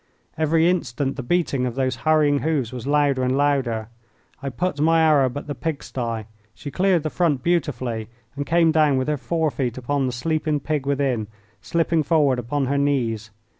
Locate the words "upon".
9.77-10.07, 12.39-12.65